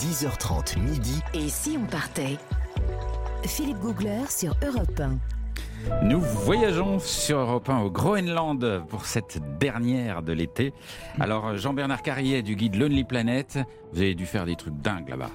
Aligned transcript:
10h30 0.00 0.78
midi. 0.78 1.20
Et 1.34 1.50
si 1.50 1.76
on 1.78 1.84
partait? 1.84 2.38
Philippe 3.44 3.80
Googler 3.80 4.22
sur 4.30 4.56
Europe 4.66 4.98
1. 4.98 5.18
Nous 6.04 6.22
voyageons 6.22 6.98
sur 6.98 7.36
Europe 7.36 7.68
1 7.68 7.80
au 7.80 7.90
Groenland 7.90 8.82
pour 8.88 9.04
cette 9.04 9.42
dernière 9.58 10.22
de 10.22 10.32
l'été. 10.32 10.72
Alors, 11.18 11.54
Jean-Bernard 11.58 12.00
Carrier 12.00 12.40
du 12.40 12.56
guide 12.56 12.76
Lonely 12.76 13.04
Planet, 13.04 13.58
vous 13.92 14.00
avez 14.00 14.14
dû 14.14 14.24
faire 14.24 14.46
des 14.46 14.56
trucs 14.56 14.80
dingues 14.80 15.10
là-bas. 15.10 15.30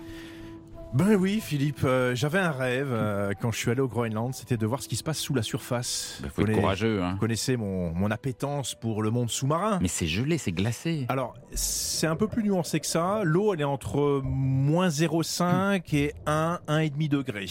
Ben 0.94 1.16
oui, 1.16 1.42
Philippe, 1.42 1.82
euh, 1.84 2.16
j'avais 2.16 2.40
un 2.40 2.52
rêve 2.52 2.88
euh, 2.92 3.34
quand 3.42 3.52
je 3.52 3.58
suis 3.58 3.70
allé 3.70 3.82
au 3.82 3.88
Groenland, 3.90 4.34
c'était 4.34 4.56
de 4.56 4.66
voir 4.66 4.82
ce 4.82 4.88
qui 4.88 4.96
se 4.96 5.04
passe 5.04 5.18
sous 5.20 5.34
la 5.34 5.42
surface. 5.44 6.22
Il 6.24 6.30
faut 6.30 6.48
être 6.48 6.54
courageux. 6.54 7.04
Hein. 7.04 7.14
Vous 7.14 7.20
connaissez 7.20 7.58
mon, 7.58 7.92
mon 7.94 8.12
appétence 8.12 8.76
pour 8.76 9.04
le 9.04 9.12
monde 9.12 9.30
sous-marin. 9.30 9.80
Mais 9.82 9.90
c'est 9.90 10.08
gelé, 10.08 10.38
c'est 10.38 10.54
glacé. 10.54 11.06
Alors, 11.10 11.34
c'est 11.54 12.08
un 12.08 12.16
peu 12.16 12.28
plus 12.30 12.44
nuancé 12.44 12.80
que 12.80 12.88
ça. 12.88 13.22
L'eau, 13.26 13.54
elle 13.54 13.60
est 13.60 13.66
entre 13.66 14.22
moins 14.24 14.88
0,5 14.88 15.94
et 15.94 16.14
1, 16.28 16.60
1,5 16.70 17.10
degré. 17.10 17.46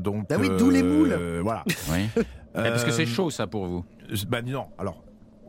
Donc, 0.00 0.28
Bah 0.28 0.36
oui, 0.40 0.48
d'où 0.58 0.68
les 0.70 0.82
moules. 0.82 1.12
euh, 1.12 1.40
Voilà. 1.42 1.64
Oui. 1.92 2.08
Eh, 2.16 2.22
Parce 2.54 2.82
que 2.82 2.90
c'est 2.90 3.06
chaud 3.06 3.30
ça 3.30 3.46
pour 3.46 3.66
vous. 3.66 3.84
Ben 4.26 4.44
non, 4.44 4.66
alors 4.78 5.04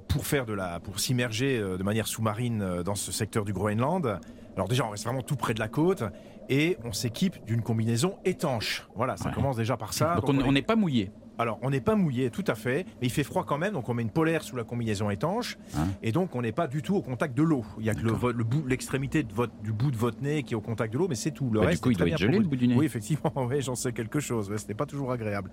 pour 0.08 0.28
faire 0.28 0.46
de 0.46 0.54
la, 0.54 0.80
pour 0.80 1.00
s'immerger 1.00 1.60
de 1.60 1.82
manière 1.82 2.08
sous-marine 2.08 2.84
dans 2.84 2.94
ce 2.96 3.12
secteur 3.12 3.46
du 3.46 3.54
Groenland, 3.54 4.20
alors 4.56 4.68
déjà 4.68 4.86
on 4.86 4.90
reste 4.90 5.06
vraiment 5.06 5.22
tout 5.24 5.36
près 5.38 5.54
de 5.56 5.60
la 5.60 5.68
côte 5.70 6.04
et 6.50 6.78
on 6.84 6.92
s'équipe 6.92 7.44
d'une 7.46 7.62
combinaison 7.62 8.18
étanche. 8.26 8.88
Voilà, 8.96 9.16
ça 9.18 9.30
Ouais. 9.30 9.36
commence 9.36 9.56
déjà 9.58 9.78
par 9.78 9.94
ça. 9.94 10.16
Donc 10.16 10.26
Donc, 10.26 10.36
on 10.36 10.40
on 10.40 10.46
on 10.48 10.50
est- 10.50 10.54
n'est 10.56 10.62
pas 10.62 10.76
mouillé. 10.76 11.12
alors 11.38 11.58
on 11.62 11.70
n'est 11.70 11.80
pas 11.80 11.96
mouillé, 11.96 12.30
tout 12.32 12.44
à 12.48 12.56
fait, 12.56 12.86
mais 13.00 13.08
il 13.08 13.12
fait 13.12 13.24
froid 13.24 13.46
quand 13.46 13.58
même, 13.58 13.74
donc 13.74 13.88
on 13.88 13.94
met 13.94 14.02
une 14.02 14.10
polaire 14.10 14.44
sous 14.44 14.56
la 14.56 14.64
combinaison 14.64 15.10
étanche 15.10 15.58
Hein. 15.78 15.88
et 16.04 16.12
donc 16.12 16.36
on 16.36 16.42
n'est 16.42 16.52
pas 16.52 16.68
du 16.68 16.82
tout 16.82 16.96
au 16.96 17.02
contact 17.02 17.36
de 17.38 17.44
l'eau. 17.44 17.64
Il 17.80 17.86
y 17.86 17.90
a 17.90 17.94
que 17.96 18.02
le, 18.02 18.12
le 18.34 18.46
l'extrémité 18.68 19.24
de 19.24 19.32
votre, 19.34 19.54
du 19.62 19.72
bout 19.72 19.92
de 19.92 19.96
votre 19.98 20.22
nez 20.22 20.44
qui 20.44 20.54
est 20.54 20.58
au 20.58 20.62
contact 20.62 20.92
de 20.94 20.98
l'eau, 20.98 21.08
mais 21.08 21.16
c'est 21.16 21.32
tout. 21.32 21.50
Le 21.52 21.60
Bah, 21.60 21.66
du 21.66 21.68
reste 21.68 21.84
coup, 21.84 21.90
est 21.90 21.94
il 21.94 21.98
doit 21.98 22.08
être 22.08 22.18
gelé, 22.18 22.40
le 22.40 22.44
bout 22.46 22.56
du 22.56 22.68
nez. 22.68 22.76
Oui, 22.76 22.86
effectivement, 22.86 23.32
oui, 23.50 23.62
j'en 23.62 23.76
sais 23.76 23.94
quelque 23.94 24.20
chose. 24.20 24.52
Ce 24.56 24.68
n'est 24.68 24.74
pas 24.74 24.86
toujours 24.86 25.12
agréable. 25.12 25.52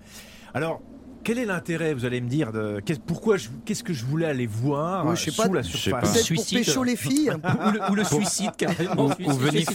Alors. 0.53 0.81
Quel 1.27 1.39
est 1.39 1.45
l'intérêt, 1.45 1.93
vous 1.93 2.05
allez 2.05 2.21
me 2.21 2.29
dire, 2.29 2.53
de 2.53 2.79
qu'est- 2.79 3.03
pourquoi 3.03 3.35
je- 3.35 3.49
qu'est-ce 3.65 3.83
que 3.83 3.91
je 3.91 4.05
voulais 4.05 4.27
aller 4.27 4.47
voir 4.47 5.05
Oui, 5.05 5.17
je 5.17 5.25
sais 5.25 5.31
sous 5.31 5.41
pas, 5.41 5.49
la 5.53 5.61
je 5.61 5.71
sais 5.73 5.77
surface? 5.77 6.01
pas. 6.07 6.13
Peut-être 6.13 6.35
pour 6.35 6.45
pécho 6.45 6.83
les 6.85 6.95
filles. 6.95 7.31
ou, 7.31 7.71
le, 7.71 7.91
ou 7.91 7.95
le 7.95 8.03
suicide 8.05 8.51
carrément. 8.57 9.07
Ou, 9.07 9.11
ou 9.25 9.31
venir, 9.33 9.67
ou 9.67 9.73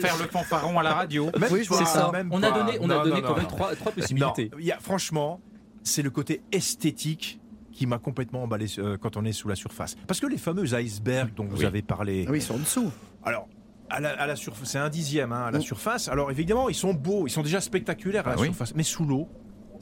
faire 0.00 0.16
le 0.16 0.28
fanfaron 0.30 0.78
à 0.78 0.84
la 0.84 0.94
radio. 0.94 1.28
Même 1.40 1.50
Oui, 1.50 1.64
je 1.64 1.68
pas, 1.70 1.74
vois 1.74 1.84
C'est 1.86 1.92
ça. 1.98 2.10
même 2.12 2.28
On 2.32 2.40
a 2.40 2.52
donné, 2.52 2.78
on 2.80 2.88
a 2.88 3.02
donné 3.02 3.20
non, 3.20 3.22
quand 3.22 3.30
non, 3.30 3.36
même 3.38 3.46
trois, 3.48 3.72
possibilités. 3.92 4.52
il 4.60 4.64
y 4.64 4.70
a, 4.70 4.78
franchement, 4.78 5.40
c'est 5.82 6.02
le 6.02 6.10
côté 6.10 6.40
esthétique 6.52 7.40
qui 7.72 7.86
m'a 7.86 7.98
complètement 7.98 8.44
emballé 8.44 8.66
euh, 8.78 8.96
quand 8.96 9.16
on 9.16 9.24
est 9.24 9.32
sous 9.32 9.48
la 9.48 9.56
surface. 9.56 9.96
Parce 10.06 10.20
que 10.20 10.28
les 10.28 10.38
fameux 10.38 10.72
icebergs 10.72 11.34
dont 11.34 11.46
vous 11.46 11.64
avez 11.64 11.82
parlé, 11.82 12.26
Ah 12.28 12.30
oui, 12.30 12.38
ils 12.38 12.42
sont 12.42 12.54
en 12.54 12.58
dessous. 12.58 12.92
alors. 13.24 13.48
À 13.90 14.00
la, 14.00 14.10
à 14.22 14.26
la 14.26 14.36
surface, 14.36 14.70
c'est 14.70 14.78
un 14.78 14.88
dixième 14.88 15.32
hein, 15.32 15.46
à 15.48 15.50
la 15.50 15.60
surface. 15.60 16.08
Alors 16.08 16.30
évidemment, 16.30 16.70
ils 16.70 16.74
sont 16.74 16.94
beaux, 16.94 17.26
ils 17.26 17.30
sont 17.30 17.42
déjà 17.42 17.60
spectaculaires 17.60 18.26
à 18.26 18.30
Ah 18.30 18.34
la 18.36 18.40
oui. 18.40 18.46
surface, 18.46 18.74
mais 18.74 18.84
sous 18.84 19.04
l'eau, 19.04 19.28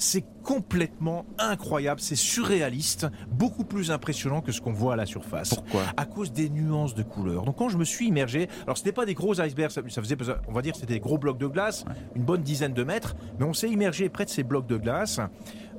c'est 0.00 0.24
complètement 0.42 1.26
incroyable, 1.38 2.00
c'est 2.00 2.16
surréaliste, 2.16 3.06
beaucoup 3.30 3.64
plus 3.64 3.90
impressionnant 3.90 4.40
que 4.40 4.50
ce 4.50 4.60
qu'on 4.60 4.72
voit 4.72 4.94
à 4.94 4.96
la 4.96 5.06
surface. 5.06 5.50
Pourquoi? 5.50 5.82
À 5.96 6.06
cause 6.06 6.32
des 6.32 6.48
nuances 6.48 6.94
de 6.94 7.02
couleurs. 7.02 7.44
Donc 7.44 7.56
quand 7.56 7.68
je 7.68 7.76
me 7.76 7.84
suis 7.84 8.08
immergé, 8.08 8.48
alors 8.64 8.78
ce 8.78 8.82
n'était 8.82 8.92
pas 8.92 9.04
des 9.04 9.14
gros 9.14 9.40
icebergs, 9.40 9.70
ça, 9.70 9.82
ça 9.88 10.02
faisait, 10.02 10.16
on 10.48 10.52
va 10.52 10.62
dire, 10.62 10.74
c'était 10.74 10.94
des 10.94 11.00
gros 11.00 11.18
blocs 11.18 11.38
de 11.38 11.46
glace, 11.46 11.84
une 12.16 12.24
bonne 12.24 12.42
dizaine 12.42 12.72
de 12.72 12.82
mètres, 12.82 13.14
mais 13.38 13.44
on 13.44 13.52
s'est 13.52 13.68
immergé 13.68 14.08
près 14.08 14.24
de 14.24 14.30
ces 14.30 14.42
blocs 14.42 14.66
de 14.66 14.78
glace, 14.78 15.20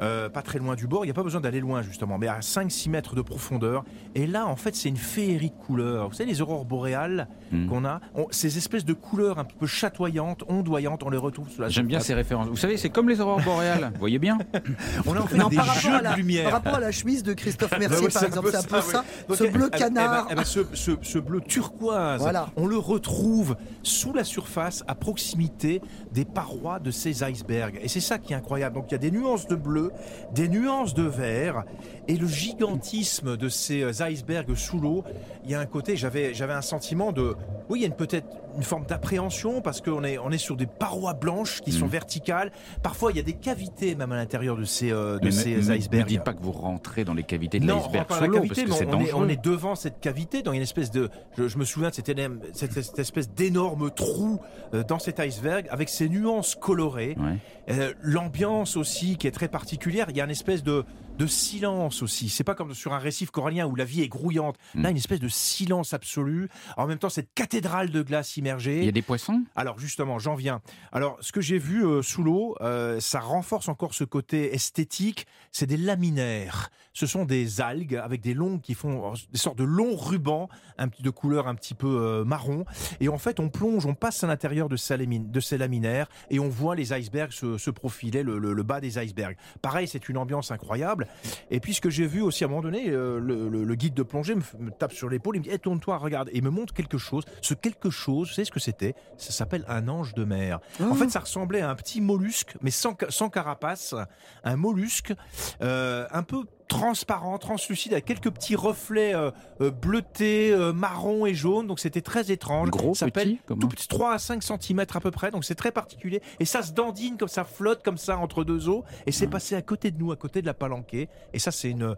euh, 0.02 0.30
pas 0.30 0.42
très 0.42 0.60
loin 0.60 0.76
du 0.76 0.88
bord. 0.88 1.04
Il 1.04 1.08
n'y 1.08 1.12
a 1.12 1.16
pas 1.16 1.24
besoin 1.24 1.42
d'aller 1.42 1.60
loin 1.60 1.82
justement, 1.82 2.18
mais 2.18 2.28
à 2.28 2.40
5-6 2.40 2.90
mètres 2.90 3.16
de 3.16 3.22
profondeur. 3.22 3.84
Et 4.16 4.28
là, 4.28 4.48
en 4.48 4.56
fait, 4.56 4.76
c'est 4.76 4.90
une 4.90 4.98
féerie 4.98 5.50
de 5.52 5.66
couleurs. 5.66 6.10
Vous 6.10 6.16
savez, 6.16 6.30
les 6.30 6.42
aurores 6.42 6.66
boréales 6.66 7.28
Hmm. 7.52 7.68
qu'on 7.68 7.84
a, 7.84 8.00
on- 8.16 8.28
ces 8.32 8.58
espèces 8.58 8.86
de 8.86 8.94
couleurs 8.94 9.38
un 9.38 9.44
peu 9.44 9.68
chatoyantes, 9.68 10.46
ondoyantes, 10.48 11.04
on 11.04 11.10
les 11.10 11.18
retrouve 11.18 11.50
sous 11.50 11.62
la 11.62 11.68
J'aime 11.68 11.86
bien 11.88 12.00
ces 12.00 12.14
références. 12.14 12.48
Vous 12.48 12.56
savez, 12.56 12.78
c'est 12.78 12.90
comme 12.90 13.10
les 13.10 13.20
aurores 13.20 13.42
boréales. 13.42 13.92
Vous 13.94 14.00
voyez 14.00 14.20
bien 14.20 14.38
On 15.06 15.14
a 15.16 15.20
en 15.20 15.28
fait 15.28 15.38
Non, 15.38 15.50
des 15.50 15.58
par, 15.58 15.74
jeux 15.80 15.94
à 15.94 16.02
la, 16.02 16.12
de 16.14 16.18
lumière. 16.18 16.44
par 16.46 16.54
rapport 16.54 16.76
à 16.76 16.80
la 16.80 16.92
chemise 16.92 17.23
de 17.23 17.34
Christophe 17.34 17.78
Mercier, 17.78 18.06
ouais, 18.06 18.11
par 18.11 18.23
exemple, 18.23 18.48
c'est 18.52 18.58
un 18.58 18.61
peu 18.64 18.82
ça. 18.82 19.04
Donc, 19.28 19.38
ce 19.38 19.44
bleu 19.44 19.66
eh, 19.66 19.76
eh 19.76 19.80
ben, 19.80 19.94
canard. 19.94 20.28
eh 20.32 20.36
ben, 20.36 20.44
ce, 20.45 20.61
ce- 20.73 20.92
ce 21.02 21.20
bleu 21.20 21.42
turquoise, 21.42 22.22
Voilà. 22.22 22.48
on 22.56 22.67
le 22.67 22.78
retrouve 22.78 23.58
sous 23.84 24.14
la 24.14 24.23
surface, 24.23 24.84
à 24.88 24.95
proximité 24.95 25.82
des 26.14 26.23
parois 26.26 26.80
de 26.80 26.90
ces 26.92 27.23
icebergs. 27.23 27.80
Et 27.84 27.88
c'est 27.90 28.00
ça 28.00 28.17
qui 28.17 28.32
est 28.34 28.36
incroyable. 28.38 28.76
Donc 28.76 28.86
il 28.90 28.92
y 28.94 28.95
a 28.95 28.98
des 29.00 29.11
nuances 29.11 29.48
de 29.48 29.56
bleu, 29.56 29.91
des 30.34 30.48
nuances 30.48 30.94
de 30.94 31.04
vert, 31.04 31.64
et 32.08 32.16
le 32.18 32.28
gigantisme 32.28 33.38
de 33.38 33.50
ces 33.50 33.84
euh, 33.84 33.92
icebergs 34.10 34.56
sous 34.56 34.80
l'eau. 34.80 35.04
Il 35.46 35.52
y 35.52 35.56
a 35.56 35.60
un 35.60 35.66
côté, 35.66 35.96
j'avais, 35.96 36.34
j'avais 36.34 36.54
un 36.54 36.62
sentiment 36.62 37.12
de, 37.12 37.36
oui, 37.70 37.80
il 37.80 37.82
y 37.82 37.86
a 37.86 37.88
une 37.88 37.94
peut-être 37.96 38.28
une 38.58 38.64
forme 38.64 38.86
d'appréhension 38.86 39.62
parce 39.62 39.80
qu'on 39.80 40.04
est, 40.04 40.18
on 40.18 40.30
est 40.30 40.38
sur 40.38 40.58
des 40.58 40.66
parois 40.66 41.14
blanches 41.14 41.62
qui 41.62 41.72
sont 41.72 41.86
Mhm. 41.86 41.92
verticales. 41.92 42.52
Parfois, 42.84 43.12
il 43.12 43.18
y 43.18 43.20
a 43.20 43.24
des 43.24 43.34
cavités 43.34 43.96
même 43.96 44.12
à 44.12 44.18
l'intérieur 44.18 44.58
de 44.58 44.66
ces, 44.66 44.92
euh, 44.92 45.20
de 45.20 45.26
Mais 45.26 45.32
ces 45.32 45.56
ne- 45.56 45.76
icebergs. 45.78 46.04
Ne 46.04 46.08
dites 46.10 46.23
pas 46.23 46.34
que 46.34 46.44
vous 46.44 46.52
rentrez 46.52 47.06
dans 47.06 47.14
les 47.14 47.23
cavités 47.23 47.60
de 47.60 47.66
l'iceberg 47.68 48.08
sous 48.12 48.23
l'eau, 48.26 48.40
parce 48.40 48.50
que 48.50 48.56
c'est 48.56 48.86
on, 48.86 48.90
est, 48.90 48.92
dangereux. 48.92 49.23
on 49.26 49.30
est 49.30 49.42
devant 49.42 49.76
cette 49.76 50.00
cavité, 50.02 50.42
dans 50.42 50.52
une 50.52 50.62
espèce 50.62 50.92
de. 50.92 51.10
Je, 51.38 51.48
je 51.48 51.58
me 51.58 51.64
souviens 51.64 51.90
de 51.90 51.96
cette, 51.96 52.12
cette- 52.54 52.82
cette 52.82 53.00
espèce 53.00 53.30
d'énorme 53.30 53.90
trou 53.92 54.40
euh, 54.73 54.84
dans 54.84 55.00
cet 55.00 55.20
iceberg 55.22 55.68
avec 55.70 55.88
ses 55.88 56.10
nuances 56.10 56.56
colorées. 56.56 57.16
Ouais. 57.20 57.38
Euh, 57.70 57.94
L'ambiance 58.02 58.76
aussi 58.76 59.16
qui 59.18 59.28
est 59.28 59.32
très 59.32 59.48
particulière. 59.48 59.80
Il 59.86 59.95
y 60.15 60.21
a 60.21 60.25
une 60.25 60.31
espèce 60.31 60.64
de, 60.64 60.86
de 61.17 61.27
silence 61.27 62.02
aussi. 62.02 62.30
C'est 62.30 62.44
pas 62.44 62.55
comme 62.55 62.73
sur 62.73 62.94
un 62.94 62.98
récif 62.98 63.30
corallien 63.32 63.67
où 63.67 63.76
la 63.76 63.86
vie 63.86 64.02
est 64.02 64.08
grouillante. 64.08 64.55
Mm. 64.73 64.82
Là, 64.82 64.89
une 64.89 64.98
espèce 64.98 65.20
de 65.20 65.27
silence 65.27 65.94
absolu. 65.94 66.49
En 66.77 66.88
même 66.88 66.98
temps, 66.98 67.10
cette 67.10 67.33
cathédrale 67.36 67.92
de 67.92 68.02
glace 68.02 68.38
immergée. 68.38 68.80
Il 68.80 68.86
y 68.86 68.89
a 68.89 68.92
des 68.92 69.02
poissons? 69.02 69.44
Alors 69.55 69.77
justement, 69.80 70.17
j'en 70.20 70.36
viens. 70.36 70.61
Alors 70.92 71.17
ce 71.22 71.32
que 71.32 71.42
j'ai 71.42 71.60
vu 71.60 71.86
euh, 71.86 72.02
sous 72.02 72.23
l'eau, 72.23 72.55
euh, 72.61 72.99
ça 72.99 73.20
renforce 73.20 73.67
encore 73.70 73.94
ce 73.94 74.04
côté 74.04 74.54
esthétique. 74.55 75.27
C'est 75.52 75.67
des 75.67 75.77
laminaires. 75.77 76.70
Ce 76.94 77.05
sont 77.05 77.23
des 77.26 77.61
algues 77.61 77.95
avec 77.95 78.22
des 78.22 78.33
longues 78.33 78.61
qui 78.61 78.73
font 78.73 79.11
euh, 79.11 79.16
des 79.32 79.38
sortes 79.38 79.58
de 79.58 79.64
longs 79.64 79.95
rubans, 79.95 80.49
un 80.78 80.88
petit 80.88 81.04
de 81.04 81.10
couleur 81.10 81.48
un 81.48 81.55
petit 81.55 81.76
peu 81.76 81.88
euh, 81.88 82.23
marron. 82.26 82.66
Et 82.99 83.10
en 83.10 83.17
fait, 83.17 83.39
on 83.39 83.49
plonge, 83.49 83.86
on 83.86 83.93
passe 83.93 84.23
à 84.23 84.28
l'intérieur 84.28 84.70
de, 84.70 84.76
ces 84.76 84.98
lamine- 84.98 85.30
de 85.30 85.39
ces 85.39 85.58
laminaires 85.58 86.08
et 86.30 86.39
on 86.39 86.49
voit 86.49 86.76
les 86.76 86.93
icebergs 86.93 87.32
se, 87.32 87.58
se 87.58 87.70
profiler, 87.70 88.23
le, 88.23 88.39
le- 88.39 88.54
le 88.54 88.64
bas 88.64 88.82
des 88.82 88.98
icebergs. 88.98 89.38
Pareil, 89.61 89.88
c'est 89.88 90.10
une 90.10 90.17
ambiance 90.17 90.52
incroyable. 90.52 91.01
Et 91.50 91.60
puis 91.60 91.73
ce 91.73 91.82
que 91.82 91.89
j'ai 91.89 92.08
vu 92.08 92.22
aussi 92.22 92.44
à 92.44 92.48
un 92.48 92.50
moment 92.50 92.62
donné, 92.62 92.89
euh, 92.89 93.20
le, 93.20 93.50
le- 93.50 93.64
le 93.64 93.76
guide 93.76 93.94
de 93.94 94.04
plongée 94.04 94.36
me, 94.36 94.42
tape 94.72 94.94
sur 94.94 95.10
l'épaule, 95.10 95.36
il 95.36 95.39
me 95.39 95.44
dit 95.45 95.50
Eh, 95.54 95.60
tourne-toi, 95.60 95.98
regarde, 95.98 96.30
et 96.30 96.38
il 96.38 96.44
me 96.44 96.50
montre 96.50 96.73
quelque 96.73 96.98
chose. 96.98 97.23
Ce 97.42 97.54
quelque 97.54 97.89
chose, 97.89 98.30
vous 98.30 98.34
savez 98.36 98.45
ce 98.45 98.52
que 98.52 98.60
c'était? 98.60 98.95
Ça 99.17 99.32
s'appelle 99.32 99.66
un 99.67 99.88
ange 99.88 100.14
de 100.14 100.23
mer. 100.23 100.60
En 100.80 100.92
Oh. 100.92 100.95
fait, 100.95 101.10
ça 101.10 101.20
ressemblait 101.20 101.61
à 101.61 101.70
un 101.70 101.76
petit 101.76 102.02
mollusque, 102.02 102.56
mais 102.61 102.72
sans 102.72 102.94
carapace, 103.30 103.95
un 104.44 104.56
mollusque 104.56 105.14
euh, 105.61 106.08
un 106.11 106.23
peu 106.23 106.44
transparent, 106.71 107.37
translucide, 107.37 107.92
avec 107.92 108.05
quelques 108.05 108.32
petits 108.32 108.55
reflets 108.55 109.14
euh, 109.14 109.30
euh, 109.59 109.71
bleutés, 109.71 110.54
euh, 110.54 110.71
marron 110.71 111.26
et 111.26 111.33
jaune. 111.33 111.67
Donc 111.67 111.82
c'était 111.82 112.02
très 112.02 112.32
étrange. 112.32 112.70
Gros, 112.70 112.95
ça 112.95 113.08
petit, 113.09 113.39
tout 113.45 113.67
petit, 113.67 113.89
3 113.89 114.14
à 114.14 114.20
5 114.20 114.42
cm 114.42 114.80
à 114.80 114.99
peu 115.02 115.11
près. 115.11 115.31
Donc 115.31 115.43
c'est 115.43 115.55
très 115.55 115.71
particulier. 115.71 116.21
Et 116.39 116.45
ça 116.45 116.61
se 116.61 116.71
dandine 116.71 117.17
comme 117.17 117.27
ça, 117.27 117.43
flotte 117.43 117.83
comme 117.83 117.98
ça 117.98 118.17
entre 118.17 118.45
deux 118.45 118.70
eaux. 118.70 118.86
Et 119.05 119.11
c'est 119.11 119.27
passé 119.27 119.55
à 119.55 119.61
côté 119.61 119.92
de 119.92 119.99
nous, 119.99 120.14
à 120.14 120.15
côté 120.15 120.42
de 120.42 120.45
la 120.45 120.54
palanquée. 120.54 121.10
Et 121.33 121.39
ça, 121.39 121.52
c'est 121.52 121.70
une. 121.70 121.98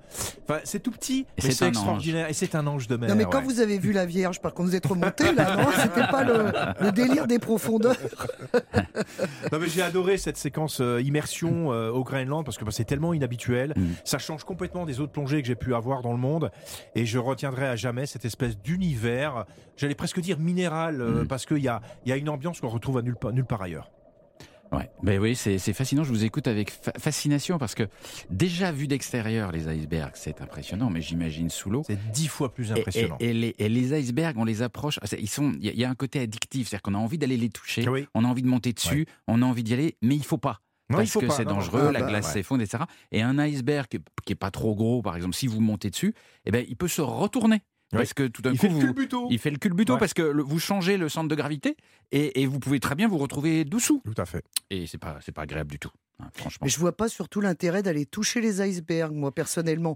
Enfin, 0.50 0.60
c'est 0.64 0.80
tout 0.80 0.92
petit, 0.92 1.28
Et 1.38 1.44
mais 1.44 1.52
c'est 1.52 1.68
extraordinaire. 1.68 2.30
Et 2.30 2.34
c'est 2.34 2.56
un 2.56 2.66
ange 2.66 2.88
de 2.88 2.98
mer. 2.98 3.10
Non 3.10 3.16
mais 3.16 3.26
quand 3.26 3.40
ouais. 3.40 3.44
vous 3.44 3.60
avez 3.60 3.78
vu 3.78 3.92
la 3.92 4.08
Vierge, 4.08 4.42
par 4.42 4.56
contre 4.56 4.70
vous 4.70 4.76
êtes 4.76 4.88
remonté 4.88 5.32
là, 5.34 5.56
non? 5.56 5.70
C'était 5.84 6.08
pas 6.08 6.24
le, 6.24 6.52
le 6.82 6.92
délire 6.92 7.28
des 7.28 7.38
profondeurs. 7.38 7.96
Non, 9.52 9.60
mais 9.60 9.68
j'ai 9.68 9.82
adoré 9.82 10.18
cette 10.18 10.38
séquence 10.38 10.80
euh, 10.82 11.02
immersion 11.02 11.74
euh, 11.74 11.90
au 11.92 12.04
Groenland 12.04 12.46
parce 12.46 12.58
que 12.58 12.66
bah, 12.66 12.72
c'est 12.72 12.86
tellement 12.86 13.14
inhabituel. 13.14 13.74
Mm. 13.76 13.84
Ça 14.04 14.18
change 14.18 14.44
complètement 14.44 14.63
des 14.86 15.00
autres 15.00 15.12
plongées 15.12 15.42
que 15.42 15.48
j'ai 15.48 15.56
pu 15.56 15.74
avoir 15.76 16.02
dans 16.02 16.12
le 16.12 16.18
monde. 16.20 16.52
Et 16.96 17.06
je 17.06 17.18
retiendrai 17.20 17.68
à 17.68 17.76
jamais 17.76 18.06
cette 18.06 18.26
espèce 18.26 18.58
d'univers, 18.58 19.46
j'allais 19.78 19.96
presque 19.96 20.20
dire 20.20 20.40
minéral, 20.40 21.02
euh, 21.02 21.24
Mm. 21.24 21.28
parce 21.28 21.46
qu'il 21.46 21.60
y 21.60 21.68
a, 21.68 21.82
y 22.06 22.12
a 22.12 22.18
une 22.18 22.30
ambiance 22.30 22.60
qu'on 22.62 22.70
retrouve 22.70 22.98
à 22.98 23.02
nulle, 23.02 23.16
part- 23.16 23.34
nulle 23.34 23.46
part 23.46 23.62
ailleurs. 23.62 23.92
Ouais. 24.72 24.90
Ben 25.04 25.20
oui, 25.20 25.36
c'est 25.36 25.60
fascinant. 25.74 26.04
Je 26.04 26.10
vous 26.10 26.24
écoute 26.24 26.48
avec 26.48 26.72
fa- 26.72 26.94
fascination 26.98 27.60
parce 27.60 27.76
que 27.76 27.84
déjà 28.32 28.72
vu 28.72 28.88
d'extérieur, 28.88 29.52
les 29.52 29.68
icebergs, 29.68 30.14
c'est 30.16 30.42
impressionnant, 30.42 30.90
mais 30.90 31.00
j'imagine 31.00 31.52
sous 31.52 31.70
l'eau. 31.70 31.84
C'est 31.86 32.12
dix 32.12 32.28
fois 32.28 32.52
plus 32.52 32.72
impressionnant. 32.72 33.18
Et, 33.20 33.30
et 33.30 33.34
les, 33.34 33.56
et 33.60 33.70
les 33.70 33.94
icebergs, 34.00 34.36
on 34.40 34.46
les 34.46 34.64
approche. 34.64 34.98
ah, 35.04 35.06
Ils 35.20 35.30
sont. 35.30 35.52
Il 35.62 35.78
y, 35.80 35.86
a- 35.86 35.90
un 35.92 35.94
côté 35.94 36.22
addictif, 36.22 36.70
c'est-à-dire 36.70 36.82
qu'on 36.82 36.96
a 36.96 36.98
envie 36.98 37.20
d'aller 37.20 37.38
les 37.38 37.50
toucher, 37.50 37.88
Oui. 37.88 38.08
on 38.16 38.26
a 38.26 38.28
envie 38.28 38.42
de 38.42 38.48
monter 38.48 38.74
dessus, 38.74 39.06
on 39.28 39.44
a 39.44 39.46
envie 39.46 39.62
d'y 39.62 39.76
aller, 39.76 39.96
mais 40.02 40.16
il 40.16 40.24
faut 40.26 40.40
pas. 40.40 40.62
Non, 40.90 40.98
parce 40.98 41.14
que 41.14 41.30
c'est 41.30 41.46
non. 41.46 41.56
dangereux, 41.56 41.92
la 41.92 42.02
bah, 42.02 42.08
glace 42.08 42.28
ouais. 42.28 42.34
s'effondre, 42.34 42.62
etc. 42.62 42.84
Et 43.12 43.22
un 43.22 43.38
iceberg 43.40 43.88
qui, 43.88 44.00
qui 44.26 44.34
est 44.34 44.38
pas 44.38 44.52
trop 44.52 44.76
gros, 44.76 45.02
par 45.02 45.16
exemple, 45.16 45.34
si 45.36 45.48
vous 45.48 45.62
montez 45.62 45.90
dessus, 45.90 46.14
eh 46.46 46.52
ben, 46.52 46.66
il 46.68 46.76
peut 46.76 46.88
se 46.90 47.02
retourner. 47.02 47.62
Parce 47.92 48.14
que 48.16 48.26
tout 48.28 48.42
d'un 48.42 48.54
Il 48.54 48.58
coup, 48.58 48.62
fait 48.64 48.68
le 48.70 48.74
vous- 48.74 48.82
culbuto. 48.82 49.28
il 49.30 49.38
fait 49.38 49.52
le 49.52 49.58
culbuto 49.60 49.94
Ouais. 49.94 50.00
parce 50.00 50.16
que 50.16 50.24
le- 50.24 50.42
vous 50.42 50.58
changez 50.60 50.98
le 50.98 51.10
centre 51.10 51.28
de 51.30 51.36
gravité 51.36 51.78
et, 52.12 52.42
et 52.42 52.48
vous 52.48 52.60
pouvez 52.60 52.80
très 52.80 52.96
bien 52.96 53.08
vous 53.08 53.20
retrouver 53.20 53.66
dessous. 53.66 54.02
Tout 54.04 54.20
à 54.20 54.26
fait. 54.26 54.44
Et 54.72 54.88
c'est 54.88 54.98
pas, 54.98 55.20
c'est 55.22 55.32
pas 55.32 55.44
agréable 55.44 55.70
du 55.70 55.78
tout. 55.78 55.92
Hein, 56.20 56.26
franchement. 56.34 56.60
Mais 56.66 56.70
je 56.70 56.80
vois 56.80 56.96
pas 56.96 57.08
surtout 57.10 57.42
l'intérêt 57.42 57.84
d'aller 57.84 58.06
toucher 58.06 58.42
les 58.42 58.62
icebergs, 58.62 59.14
moi 59.14 59.32
personnellement. 59.34 59.96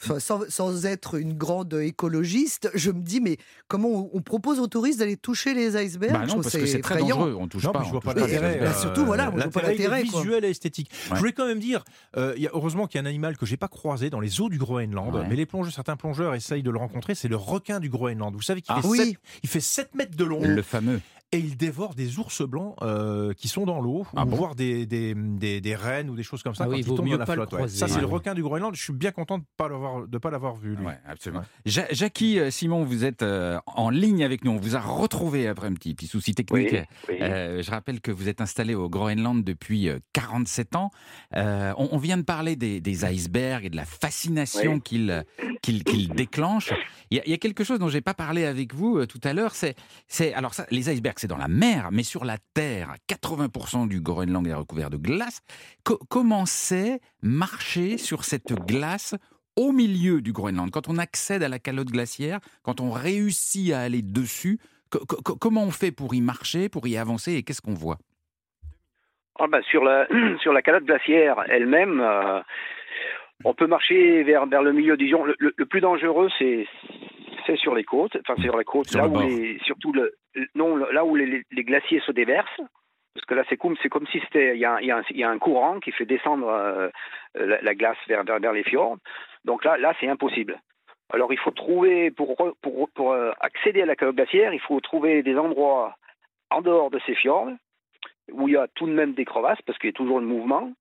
Enfin, 0.00 0.20
sans, 0.20 0.48
sans 0.48 0.86
être 0.86 1.16
une 1.16 1.34
grande 1.34 1.74
écologiste, 1.74 2.70
je 2.74 2.90
me 2.92 3.00
dis, 3.00 3.20
mais 3.20 3.36
comment 3.66 3.88
on, 3.88 4.10
on 4.12 4.22
propose 4.22 4.60
aux 4.60 4.68
touristes 4.68 5.00
d'aller 5.00 5.16
toucher 5.16 5.54
les 5.54 5.76
icebergs? 5.76 6.12
Bah 6.12 6.26
non, 6.26 6.36
parce 6.36 6.56
que 6.56 6.66
c'est 6.66 6.80
très 6.80 6.98
dangereux. 7.00 7.36
On 7.38 7.48
touche 7.48 7.64
Non, 7.64 7.72
pas. 7.72 7.82
je 7.82 7.88
on 7.88 7.90
vois 7.92 8.00
pas 8.00 8.14
l'intérêt. 8.14 8.58
bah, 8.60 8.72
surtout, 8.74 9.04
voilà, 9.04 9.32
je 9.34 9.40
vois 9.42 9.50
pas 9.50 9.62
l'intérêt, 9.62 10.04
quoi. 10.04 10.20
visuel 10.20 10.44
et 10.44 10.50
esthétique. 10.50 10.90
Ouais. 11.10 11.14
Je 11.14 11.18
voulais 11.18 11.32
quand 11.32 11.46
même 11.46 11.58
dire, 11.58 11.84
euh, 12.16 12.32
il 12.36 12.42
y 12.42 12.46
a, 12.46 12.50
heureusement 12.54 12.86
qu'il 12.86 13.00
y 13.00 13.04
a 13.04 13.06
un 13.06 13.10
animal 13.10 13.36
que 13.36 13.44
j'ai 13.46 13.56
pas 13.56 13.68
croisé 13.68 14.08
dans 14.10 14.20
les 14.20 14.40
eaux 14.40 14.48
du 14.48 14.58
Groenland, 14.58 15.14
Ouais. 15.14 15.26
mais 15.28 15.34
les 15.36 15.46
plongeurs, 15.46 15.72
certains 15.74 15.96
plongeurs 15.96 16.34
essayent 16.34 16.62
de 16.62 16.70
le 16.70 16.78
rencontrer, 16.78 17.14
c'est 17.16 17.28
le 17.28 17.36
requin 17.36 17.80
du 17.80 17.88
Groenland. 17.88 18.32
Vous 18.34 18.42
savez 18.42 18.62
qu'il 18.62 18.74
Ah. 18.76 18.82
fait, 18.82 18.88
Oui. 18.88 18.98
7, 18.98 19.14
il 19.42 19.48
fait 19.48 19.60
7 19.60 19.94
mètres 19.96 20.16
de 20.16 20.24
long 20.24 20.40
Le 20.42 20.62
fameux. 20.62 21.00
Et 21.32 21.38
il 21.38 21.56
dévore 21.56 21.94
des 21.94 22.18
ours 22.18 22.42
blancs 22.42 22.74
euh, 22.82 23.32
qui 23.34 23.48
sont 23.48 23.66
dans 23.66 23.80
l'eau, 23.80 24.06
Ah 24.16 24.24
ou 24.24 24.26
bon 24.30 24.36
voir 24.36 24.54
des, 24.54 24.86
des, 24.86 25.14
des, 25.14 25.60
des 25.60 25.74
rennes 25.74 26.08
ou 26.10 26.16
des 26.16 26.22
choses 26.22 26.42
comme 26.42 26.54
ça 26.54 26.64
Ah 26.64 26.66
quand 26.68 26.72
oui, 26.74 26.80
ils 26.80 26.86
tombent 26.86 27.04
mieux 27.04 27.12
dans 27.12 27.18
la 27.18 27.26
pas 27.26 27.36
le 27.36 27.46
flotte. 27.46 27.60
ouais. 27.60 27.68
Ça, 27.68 27.86
c'est 27.86 27.96
Ouais. 27.96 28.00
le 28.00 28.06
requin 28.06 28.34
du 28.34 28.42
Groenland. 28.42 28.74
Je 28.74 28.82
suis 28.82 28.92
bien 28.92 29.10
content 29.12 29.38
de 29.38 29.44
pas 29.56 29.68
l'avoir 29.68 30.06
de 30.08 30.18
pas 30.18 30.30
l'avoir 30.30 30.56
vu. 30.56 30.74
Lui. 30.76 30.86
Ouais, 30.86 30.98
absolument. 31.06 31.42
Ja- 31.66 31.86
Jackie, 31.90 32.38
euh, 32.38 32.50
Simon, 32.50 32.84
vous 32.84 33.04
êtes 33.04 33.22
euh, 33.22 33.58
en 33.66 33.90
ligne 33.90 34.24
avec 34.24 34.44
nous. 34.44 34.52
On 34.52 34.56
vous 34.56 34.74
a 34.76 34.80
retrouvé 34.80 35.46
après 35.48 35.66
un 35.66 35.74
petit, 35.74 35.94
petit 35.94 36.06
souci 36.06 36.34
technique. 36.34 36.68
Oui, 36.72 36.80
oui. 37.10 37.16
Euh, 37.20 37.62
je 37.62 37.70
rappelle 37.70 38.00
que 38.00 38.10
vous 38.10 38.28
êtes 38.28 38.40
installé 38.40 38.74
au 38.74 38.88
Groenland 38.88 39.44
depuis 39.44 39.88
euh, 39.88 39.98
47 40.14 40.76
ans. 40.76 40.90
Euh, 41.36 41.72
on, 41.76 41.88
on 41.92 41.98
vient 41.98 42.16
de 42.16 42.22
parler 42.22 42.56
des, 42.56 42.80
des 42.80 43.04
icebergs 43.04 43.64
et 43.66 43.70
de 43.70 43.76
la 43.76 43.84
fascination 43.84 44.74
Oui. 44.74 44.80
qu'ils 44.80 45.24
qu'ils 45.62 45.84
qu'ils 45.84 46.08
déclenchent. 46.08 46.72
Il 47.10 47.16
y, 47.16 47.20
a, 47.20 47.24
il 47.26 47.30
y 47.30 47.34
a 47.34 47.38
quelque 47.38 47.64
chose 47.64 47.78
dont 47.78 47.88
j'ai 47.88 48.00
pas 48.00 48.14
parlé 48.14 48.44
avec 48.44 48.74
vous 48.74 48.98
euh, 48.98 49.06
tout 49.06 49.20
à 49.24 49.32
l'heure. 49.32 49.54
C'est, 49.54 49.74
c'est 50.06 50.32
alors 50.34 50.54
ça, 50.54 50.66
les 50.70 50.90
icebergs, 50.90 51.17
c'est 51.18 51.26
dans 51.28 51.36
la 51.36 51.48
mer, 51.48 51.88
mais 51.92 52.02
sur 52.02 52.24
la 52.24 52.36
terre, 52.54 52.94
80% 53.08 53.88
du 53.88 54.00
Groenland 54.00 54.46
est 54.46 54.54
recouvert 54.54 54.90
de 54.90 54.96
glace. 54.96 55.40
Co- 55.84 55.98
comment 56.08 56.46
c'est 56.46 57.00
marcher 57.22 57.98
sur 57.98 58.24
cette 58.24 58.52
glace 58.66 59.14
au 59.56 59.72
milieu 59.72 60.20
du 60.22 60.32
Groenland? 60.32 60.70
Quand 60.70 60.88
on 60.88 60.98
accède 60.98 61.42
à 61.42 61.48
la 61.48 61.58
calotte 61.58 61.88
glaciaire, 61.88 62.40
quand 62.62 62.80
on 62.80 62.90
réussit 62.90 63.72
à 63.72 63.80
aller 63.80 64.02
dessus, 64.02 64.58
co- 64.90 65.04
co- 65.06 65.36
comment 65.36 65.64
on 65.64 65.70
fait 65.70 65.90
pour 65.92 66.14
y 66.14 66.20
marcher, 66.20 66.68
pour 66.68 66.86
y 66.86 66.96
avancer 66.96 67.34
et 67.34 67.42
qu'est-ce 67.42 67.62
qu'on 67.62 67.74
voit? 67.74 67.98
Ah 69.40 69.46
ben, 69.46 69.62
sur 69.62 69.84
la 69.84 70.06
sur 70.42 70.52
la 70.52 70.62
calotte 70.62 70.84
glaciaire 70.84 71.36
elle-même, 71.48 72.00
euh, 72.00 72.40
on 73.44 73.54
peut 73.54 73.66
marcher 73.66 74.22
vers 74.24 74.46
vers 74.46 74.62
le 74.62 74.72
milieu. 74.72 74.96
Disons, 74.96 75.24
le, 75.24 75.34
le- 75.38 75.54
le 75.56 75.66
plus 75.66 75.80
dangereux, 75.80 76.28
c'est 76.38 76.66
c'est 77.46 77.56
sur 77.56 77.74
les 77.74 77.84
côtes. 77.84 78.16
Enfin, 78.20 78.40
sur 78.42 78.58
les 78.58 78.64
côtes, 78.64 78.90
Sur 78.90 79.00
là 79.00 79.08
où 79.08 79.20
les, 79.20 79.58
surtout 79.64 79.92
le 79.92 80.17
non 80.54 80.76
le- 80.76 80.90
là 80.92 81.04
où 81.04 81.16
les, 81.16 81.44
glaciers 81.50 82.00
se 82.00 82.12
déversent. 82.12 82.60
Parce 83.14 83.26
que 83.26 83.34
là, 83.34 83.44
c'est 83.48 83.56
comme 83.56 83.76
comme 83.90 84.06
si 84.06 84.20
c'était 84.20 84.54
il 84.54 84.60
y 84.60 84.64
a, 84.64 85.28
un- 85.28 85.38
courant 85.38 85.80
qui 85.80 85.90
fait 85.90 86.06
descendre 86.06 86.48
euh, 86.48 86.88
la, 87.34 87.60
la 87.60 87.74
glace 87.74 87.96
vers, 88.06 88.22
les 88.52 88.62
fjords. 88.62 88.98
Donc 89.44 89.64
là 89.64 89.76
là, 89.76 89.92
c'est 90.00 90.08
impossible. 90.08 90.60
Alors 91.12 91.32
il 91.32 91.38
faut 91.38 91.50
trouver 91.50 92.10
pour 92.10 92.36
pour 92.62 93.12
euh, 93.12 93.32
accéder 93.40 93.82
à 93.82 93.86
la 93.86 93.96
calotte 93.96 94.16
glaciaire, 94.16 94.52
il 94.52 94.60
faut 94.60 94.78
trouver 94.80 95.22
des 95.22 95.36
endroits 95.36 95.96
en 96.50 96.60
dehors 96.60 96.90
de 96.90 97.00
ces 97.06 97.14
fjords 97.14 97.50
où 98.32 98.48
il 98.48 98.54
y 98.54 98.56
a 98.56 98.68
tout 98.74 98.86
de 98.86 98.92
même 98.92 99.14
des 99.14 99.24
crevasses 99.24 99.62
parce 99.62 99.78
qu'il 99.78 99.88
y 99.88 99.92
a 99.92 99.94
toujours 99.94 100.20
le 100.20 100.26
mouvement. 100.26 100.72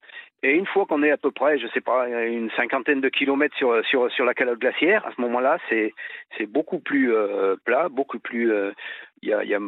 Et 0.44 0.52
une 0.54 0.68
fois 0.68 0.86
qu'on 0.86 1.02
est 1.04 1.12
à 1.12 1.18
peu 1.18 1.32
près, 1.32 1.58
je 1.58 1.68
sais 1.74 1.82
pas, 1.82 2.08
une 2.08 2.52
cinquantaine 2.52 3.02
de 3.02 3.10
kilomètres 3.10 3.56
sur 3.58 3.84
sur 3.86 4.12
sur 4.12 4.24
la 4.26 4.34
calotte 4.36 4.60
glaciaire, 4.60 5.06
à 5.06 5.12
ce 5.16 5.22
moment-là, 5.22 5.58
c'est 5.70 5.94
c'est 6.38 6.46
beaucoup 6.46 6.80
plus 6.80 7.14
euh, 7.14 7.56
plat, 7.66 7.90
beaucoup 7.90 8.20
plus, 8.20 8.52
euh, 8.52 8.72
il 9.24 9.30
y 9.30 9.34
a 9.34 9.44
il 9.44 9.50
y 9.50 9.56
a 9.56 9.60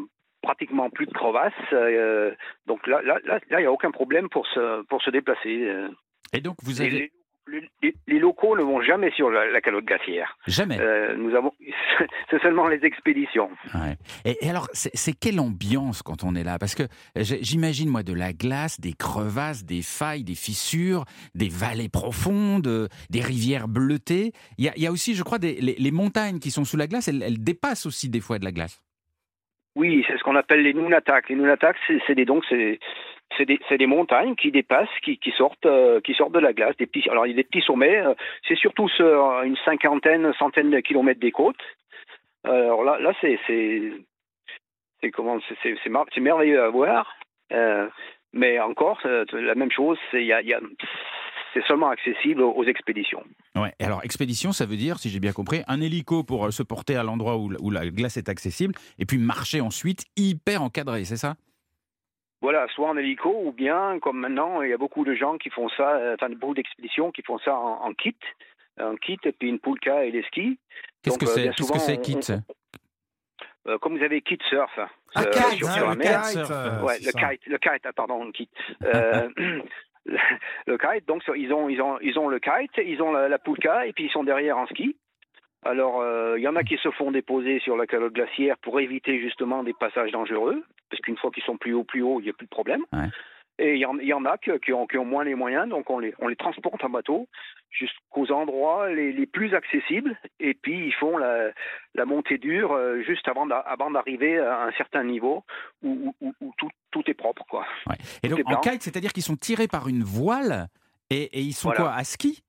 pratiquement 0.42 0.89
plus 0.89 1.07
de 1.07 1.13
crevasses. 1.13 1.54
euh, 1.74 2.31
donc 2.68 2.86
là 2.88 3.01
là 3.01 3.18
là 3.25 3.39
il 3.60 3.63
y 3.63 3.66
a 3.66 3.71
aucun 3.71 3.92
problème 3.92 4.30
pour 4.30 4.45
se 4.48 4.83
pour 4.83 5.01
se 5.01 5.10
déplacer. 5.10 5.68
euh. 5.68 5.89
Et 6.33 6.42
donc 6.42 6.57
vous 6.63 6.81
avez 6.81 7.12
les- 7.51 8.19
locaux 8.19 8.57
ne 8.57 8.62
vont 8.63 8.81
jamais 8.81 9.12
sur 9.12 9.30
la, 9.30 9.50
la 9.50 9.62
calotte 9.62 9.86
glaciaire. 9.86 10.38
jamais. 10.48 10.78
Euh, 10.80 11.16
nous 11.16 11.34
avons, 11.36 11.54
c'est 12.30 12.42
seulement 12.42 12.68
les 12.68 12.84
expéditions. 12.86 13.50
Ouais. 13.74 13.96
Et, 14.25 14.46
et 14.46 14.50
alors, 14.50 14.68
c'est 14.74 15.13
quelle 15.13 15.40
ambiance 15.40 16.01
quand 16.01 16.24
on 16.24 16.36
est 16.36 16.44
là? 16.44 16.60
Parce 16.60 16.75
que 16.75 16.84
j'imagine, 17.16 17.90
moi, 17.90 18.04
de 18.04 18.13
la 18.13 18.34
glace, 18.34 18.80
des 18.80 18.94
crevasses, 18.94 19.63
des 19.66 19.81
failles, 19.81 20.24
des 20.24 20.36
fissures, 20.36 21.06
des 21.36 21.50
vallées 21.50 21.90
profondes, 21.90 22.68
euh, 22.68 22.88
des 23.10 23.22
rivières 23.22 23.68
bleutées. 23.68 24.31
Il 24.57 24.66
y 24.66 24.69
a, 24.69 24.74
il 24.75 24.84
y 24.84 24.88
a 24.88 24.92
aussi, 24.92 25.16
je 25.16 25.24
crois, 25.24 25.40
des, 25.40 25.56
les, 25.62 25.75
les 25.78 25.92
montagnes 25.92 26.40
qui 26.40 26.52
sont 26.52 26.66
sous 26.66 26.78
la 26.78 26.88
glace, 26.88 27.07
elles, 27.07 27.24
elles 27.24 27.42
dépassent 27.44 27.86
aussi 27.86 28.10
des 28.10 28.19
fois 28.19 28.40
de 28.40 28.45
la 28.45 28.52
glace. 28.52 28.81
Oui, 29.75 30.04
c'est 30.07 30.18
ce 30.18 30.24
qu'on 30.24 30.36
appelle 30.36 30.62
les 30.63 30.74
Nunatak. 30.74 31.30
Les 31.30 31.36
Nunatak, 31.36 31.78
c'est 31.88 32.00
c'est 32.06 32.16
des 32.16 32.25
donc 32.25 32.44
c'est 32.50 32.80
c'est 33.38 33.78
des, 33.78 33.86
montagnes 33.88 34.36
qui 34.36 34.52
dépassent, 34.52 34.90
qui, 35.04 35.20
sortent 35.38 35.66
euh, 35.66 36.02
qui 36.02 36.14
sortent 36.14 36.34
de 36.34 36.40
la 36.40 36.54
glace. 36.54 36.76
Des 36.78 36.88
petits, 36.88 37.10
alors 37.10 37.26
il 37.26 37.30
y 37.30 37.34
a 37.34 37.38
des 37.38 37.44
petits 37.44 37.62
sommets. 37.62 37.98
euh, 37.98 38.14
c'est 38.48 38.58
surtout 38.58 38.90
sur 38.90 39.42
une 39.44 39.58
cinquantaine, 39.66 40.34
centaine 40.34 40.72
de 40.72 40.80
kilomètres 40.80 41.20
des 41.20 41.31
côtes. 41.31 41.62
Alors 42.44 42.84
là, 42.84 43.14
c'est 43.22 43.38
comment 45.14 45.40
c'est 45.50 46.20
merveilleux 46.20 46.62
à 46.62 46.70
voir. 46.70 47.16
Euh, 47.52 47.88
mais 48.34 48.60
encore, 48.60 49.00
la 49.06 49.56
même 49.56 49.72
chose. 49.72 49.98
C'est 50.12 51.66
seulement 51.68 51.90
accessible 51.90 52.44
aux, 52.44 52.64
expéditions. 52.64 53.24
Ouais. 53.56 53.74
Alors, 53.80 54.04
expédition, 54.04 54.52
ça 54.52 54.68
veut 54.68 54.76
dire, 54.76 55.00
si 55.00 55.10
j'ai 55.10 55.20
bien 55.20 55.31
compris, 55.31 55.64
un 55.68 55.81
hélico 55.81 56.24
pour 56.24 56.46
euh, 56.46 56.52
se 56.52 56.62
porter 56.62 56.96
à 56.96 57.04
l'endroit 57.04 57.38
où 57.38 57.72
la 57.72 57.90
glace 57.90 58.18
est 58.18 58.30
accessible, 58.30 58.76
et 59.00 59.06
puis 59.06 59.18
marcher 59.18 59.60
ensuite 59.62 60.06
hyper 60.16 60.62
encadré, 60.62 61.06
c'est 61.06 61.18
ça? 61.18 61.36
Voilà, 62.41 62.68
soit 62.69 62.88
en 62.89 62.95
hélico 62.97 63.30
ou 63.44 63.51
bien, 63.51 64.00
comme 64.00 64.19
maintenant, 64.19 64.62
il 64.62 64.69
y 64.69 64.74
a 64.74 64.77
beaucoup 64.77 65.03
de 65.03 65.13
gens 65.13 65.38
qui 65.38 65.50
font 65.50 65.68
ça, 65.69 65.95
euh, 65.97 66.15
enfin 66.15 66.30
beaucoup 66.33 66.53
d'expéditions 66.53 67.12
qui 67.12 67.21
font 67.21 67.38
ça 67.39 67.56
en, 67.57 67.83
en 67.86 67.94
kit, 67.94 68.15
un 68.77 68.95
kit 68.95 69.19
et 69.25 69.31
puis 69.33 69.50
une 69.50 69.59
poulka 69.59 70.06
et 70.06 70.12
des 70.12 70.24
skis. 70.24 70.57
Qu'est-ce 71.03 71.18
Donc, 71.19 71.27
que 71.27 71.31
euh, 71.31 71.33
c'est 71.36 71.41
bien 71.44 71.51
Qu'est-ce 71.51 71.71
que 71.71 71.80
souvent, 71.80 71.80
c'est, 71.80 71.97
on- 71.97 72.01
Kit 72.01 72.33
Euh, 73.68 73.77
comme 73.80 73.97
vous 73.97 74.03
avez 74.03 74.21
kit 74.21 74.39
surf, 74.50 74.71
hein, 74.80 74.88
Ah, 75.15 75.21
euh, 75.21 75.31
kite, 75.31 75.57
sur, 75.57 75.68
hein, 75.68 75.71
sur 75.74 75.86
la 75.88 75.94
le 75.94 75.97
mer. 76.00 76.21
kite. 76.21 76.38
euh, 76.51 76.81
ouais, 76.83 76.97
le 77.00 77.12
ça. 77.12 77.30
kite, 77.30 77.45
le 77.45 77.57
kite, 77.57 77.81
ah, 77.86 77.94
pardon, 77.94 78.24
le 78.24 78.31
kit. 78.31 78.50
Euh, 78.85 79.27
le, 79.35 79.63
le 80.68 80.77
kite, 80.77 81.06
donc 81.07 81.21
sur- 81.24 81.35
ils 81.35 81.51
ont, 81.53 81.68
ils 81.68 81.81
ont, 81.81 82.00
ils 82.00 82.18
ont 82.18 82.30
le 82.30 82.39
kite, 82.39 82.71
ils 82.77 83.01
ont 83.01 83.12
la, 83.12 83.27
la 83.27 83.38
poulka 83.38 83.85
et 83.85 83.92
puis 83.92 84.06
ils 84.06 84.12
sont 84.12 84.24
derrière 84.24 84.57
en 84.57 84.65
ski. 84.68 84.95
Alors, 85.63 86.00
euh, 86.00 86.35
il 86.39 86.42
y 86.42 86.47
en 86.47 86.56
a 86.56 86.63
qui 86.63 86.77
se 86.77 86.89
font 86.92 87.12
déposer 87.12 87.59
sur 87.59 87.75
la 87.75 87.85
calotte 87.85 88.13
glaciaire 88.13 88.57
pour 88.59 88.80
éviter 88.80 89.19
justement 89.19 89.62
des 89.62 89.74
passages 89.74 90.12
dangereux, 90.12 90.63
parce 90.89 91.01
qu'une 91.01 91.18
fois 91.18 91.31
qu'ils 91.31 91.44
sont 91.44 91.57
plus 91.57 91.74
haut, 91.74 91.83
plus 91.83 92.01
haut, 92.01 92.19
il 92.19 92.24
n'y 92.24 92.30
a 92.30 92.33
plus 92.33 92.45
de 92.45 92.50
problème. 92.51 92.83
Ouais. 92.94 93.07
Et 93.62 93.74
il 93.74 93.80
y, 93.80 93.86
en, 93.86 93.97
il 94.00 94.07
y 94.07 94.13
en 94.13 94.24
a 94.24 94.38
qui, 94.38 94.51
ont, 94.71 94.88
qui 94.88 94.97
ont 94.97 95.03
moins 95.03 95.25
les 95.25 95.36
moyens, 95.36 95.68
donc 95.68 95.89
on 95.89 96.00
les, 96.00 96.13
on 96.19 96.30
les 96.30 96.38
transporte 96.38 96.81
en 96.81 96.89
bateau 96.89 97.27
jusqu'aux 97.69 98.31
endroits 98.31 98.89
les, 98.89 99.12
les 99.12 99.25
plus 99.25 99.53
accessibles, 99.53 100.18
et 100.39 100.53
puis 100.53 100.88
ils 100.88 100.94
font 100.94 101.18
la, 101.18 101.50
la 101.94 102.06
montée 102.06 102.38
dure 102.38 102.71
euh, 102.71 103.01
juste 103.01 103.27
avant 103.27 103.45
d'a- 103.45 103.59
avant 103.59 103.91
d'arriver 103.91 104.39
à 104.39 104.63
un 104.63 104.71
certain 104.71 105.03
niveau 105.03 105.44
où, 105.83 106.13
où- 106.21 106.25
où- 106.27 106.33
où 106.39 106.53
tout, 106.57 106.69
tout 106.92 107.03
est 107.07 107.13
propre. 107.13 107.44
Quoi. 107.50 107.65
Ouais. 107.87 107.97
Et 108.23 108.30
Tout 108.30 108.37
donc, 108.37 108.49
en 108.49 108.61
kite, 108.61 108.81
c'est-à-dire 108.81 109.11
qu'ils 109.11 109.23
sont 109.23 109.35
tirés 109.35 109.68
par 109.68 109.90
une 109.90 110.04
voile, 110.04 110.68
et, 111.09 111.23
et 111.23 111.42
ils 111.42 111.52
sont 111.54 111.68
Voilà. 111.68 111.83
quoi 111.83 111.94
À 111.95 112.04
ski? 112.06 112.42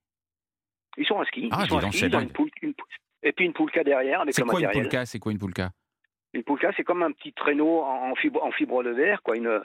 Ils 0.97 1.07
sont 1.07 1.19
à 1.19 1.25
ski, 1.25 1.49
Ah, 1.51 1.63
ils 1.65 1.69
sont 1.71 1.79
à 1.79 1.91
ski, 1.91 2.07
une 2.07 2.31
poule- 2.31 2.51
une 2.63 2.75
poule- 2.75 2.87
et 3.25 3.33
puis 3.33 3.45
une 3.47 3.53
poulka 3.53 3.83
derrière 3.83 4.23
C'est 4.31 4.43
quoi 4.45 4.61
une 4.61 4.71
poulka? 4.71 5.05
C'est 5.07 5.19
quoi 5.19 5.33
une 5.33 5.39
poulka? 5.39 5.71
Une 6.33 6.45
poulka, 6.45 6.71
c'est 6.77 6.85
comme 6.85 7.03
un 7.03 7.11
petit 7.11 7.33
traîneau 7.33 7.83
en 7.83 8.15
fibre, 8.15 8.41
en 8.45 8.53
fibre 8.53 8.85
de 8.85 8.91
verre, 8.91 9.21
quoi. 9.23 9.37
Une, 9.37 9.61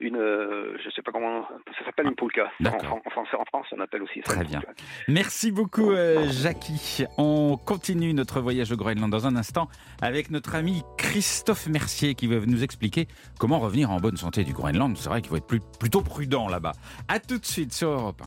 une, 0.00 0.16
euh, 0.16 0.76
je 0.82 0.90
sais 0.90 1.02
pas 1.02 1.12
comment, 1.12 1.46
ça 1.78 1.84
s'appelle 1.84 2.06
une 2.06 2.14
poulka. 2.14 2.44
En, 2.60 2.64
D'accord. 2.64 3.00
en, 3.04 3.10
France, 3.10 3.28
on 3.72 3.80
appelle 3.80 4.02
aussi 4.02 4.22
ça. 4.24 4.32
Très 4.34 4.44
bien. 4.44 4.62
Merci 5.08 5.52
beaucoup, 5.52 5.90
euh, 5.90 6.26
Jackie. 6.30 7.04
On 7.18 7.58
continue 7.58 8.14
notre 8.14 8.40
voyage 8.40 8.72
au 8.72 8.76
Groenland 8.76 9.10
dans 9.10 9.26
un 9.26 9.36
instant 9.36 9.68
avec 10.00 10.30
notre 10.30 10.54
ami 10.54 10.82
Christophe 10.96 11.66
Mercier 11.66 12.14
qui 12.14 12.26
va 12.26 12.36
nous 12.46 12.64
expliquer 12.64 13.08
comment 13.38 13.58
revenir 13.58 13.90
en 13.90 13.98
bonne 13.98 14.16
santé 14.16 14.42
du 14.44 14.52
Groenland. 14.54 14.96
C'est 14.96 15.08
vrai 15.10 15.20
qu'il 15.20 15.28
faut 15.30 15.36
être 15.36 15.46
plus- 15.46 15.60
plutôt 15.78 16.00
prudent 16.00 16.48
là-bas. 16.48 16.72
À 17.08 17.18
tout 17.20 17.38
de 17.38 17.44
suite 17.44 17.72
sur 17.74 17.90
Europe 17.90 18.04
1. 18.06 18.14